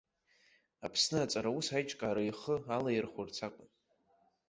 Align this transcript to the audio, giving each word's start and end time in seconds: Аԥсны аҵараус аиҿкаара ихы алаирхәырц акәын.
Аԥсны 0.85 1.17
аҵараус 1.23 1.67
аиҿкаара 1.75 2.21
ихы 2.29 2.55
алаирхәырц 2.75 3.37
акәын. 3.47 3.69